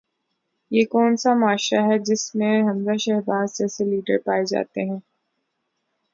[0.71, 4.99] یہ کون سا معاشرہ ہے جس میں حمزہ شہباز جیسے لیڈر پائے جاتے ہیں؟